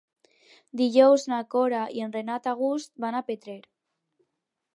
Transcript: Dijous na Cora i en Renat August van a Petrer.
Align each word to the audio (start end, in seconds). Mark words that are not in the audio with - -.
Dijous 0.81 1.25
na 1.33 1.41
Cora 1.55 1.81
i 1.99 2.03
en 2.07 2.17
Renat 2.17 2.51
August 2.53 2.93
van 3.07 3.19
a 3.19 3.23
Petrer. 3.29 3.59